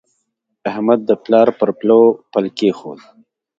احمد 0.69 0.99
د 1.05 1.11
پلار 1.23 1.47
پر 1.59 1.69
پلو 1.79 2.01
پل 2.31 2.45
کېښود. 2.57 2.99